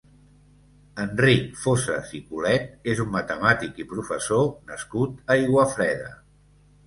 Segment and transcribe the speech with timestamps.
[1.01, 6.11] Enric Fossas i Colet és un matemàtic i professor nascut a Aiguafreda.